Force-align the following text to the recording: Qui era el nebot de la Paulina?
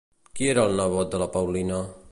Qui 0.37 0.47
era 0.53 0.63
el 0.69 0.73
nebot 0.81 1.13
de 1.15 1.21
la 1.25 1.29
Paulina? 1.37 1.79